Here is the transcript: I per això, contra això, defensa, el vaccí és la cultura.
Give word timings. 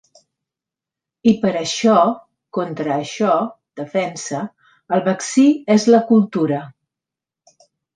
I 1.31 1.33
per 1.43 1.51
això, 1.59 1.97
contra 2.59 2.95
això, 2.97 3.37
defensa, 3.83 4.43
el 4.99 5.09
vaccí 5.13 5.49
és 5.79 5.91
la 5.97 6.05
cultura. 6.13 6.69